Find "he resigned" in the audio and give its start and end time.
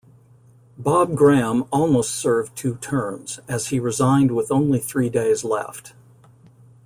3.67-4.31